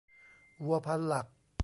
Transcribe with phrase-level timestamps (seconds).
[0.65, 1.27] วัวพันหลัก